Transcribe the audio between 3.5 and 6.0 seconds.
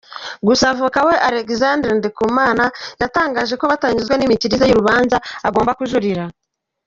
ko batanyuzwe n’imikirize y’urubanza, bagomba